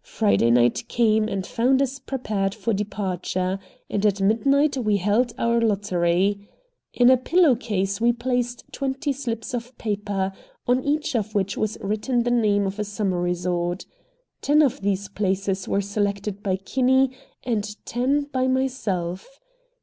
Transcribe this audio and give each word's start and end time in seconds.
Friday 0.00 0.50
night 0.50 0.88
came 0.88 1.28
and 1.28 1.46
found 1.46 1.82
us 1.82 1.98
prepared 1.98 2.54
for 2.54 2.72
departure, 2.72 3.58
and 3.90 4.06
at 4.06 4.18
midnight 4.18 4.78
we 4.78 4.96
held 4.96 5.34
our 5.36 5.60
lottery. 5.60 6.48
In 6.94 7.10
a 7.10 7.18
pillow 7.18 7.54
case 7.54 8.00
we 8.00 8.10
placed 8.10 8.64
twenty 8.72 9.12
slips 9.12 9.52
of 9.52 9.76
paper, 9.76 10.32
on 10.66 10.82
each 10.82 11.14
of 11.14 11.34
which 11.34 11.58
was 11.58 11.76
written 11.82 12.22
the 12.22 12.30
name 12.30 12.66
of 12.66 12.78
a 12.78 12.84
summer 12.84 13.20
resort. 13.20 13.84
Ten 14.40 14.62
of 14.62 14.80
these 14.80 15.10
places 15.10 15.68
were 15.68 15.82
selected 15.82 16.42
by 16.42 16.56
Kinney, 16.56 17.10
and 17.42 17.76
ten 17.84 18.22
by 18.32 18.46
myself. 18.46 19.40